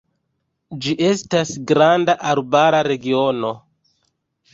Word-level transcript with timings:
Ĝi 0.85 0.93
estas 1.09 1.51
granda 1.71 2.15
arbara 2.31 2.79
regiono. 2.89 3.53